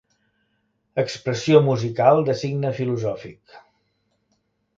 [1.03, 3.59] Expressió musical de signe filosòfic.